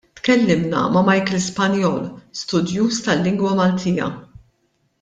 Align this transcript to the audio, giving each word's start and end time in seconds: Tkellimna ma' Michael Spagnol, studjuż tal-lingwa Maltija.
Tkellimna 0.17 0.79
ma' 0.93 1.03
Michael 1.09 1.41
Spagnol, 1.49 2.01
studjuż 2.41 2.99
tal-lingwa 3.05 3.53
Maltija. 3.61 4.09